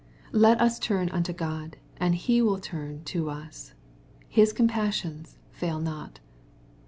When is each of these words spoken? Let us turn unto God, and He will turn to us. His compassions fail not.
Let 0.33 0.59
us 0.59 0.79
turn 0.79 1.09
unto 1.09 1.31
God, 1.31 1.77
and 1.97 2.15
He 2.15 2.41
will 2.41 2.57
turn 2.57 3.03
to 3.03 3.29
us. 3.29 3.75
His 4.27 4.51
compassions 4.51 5.37
fail 5.51 5.79
not. 5.79 6.19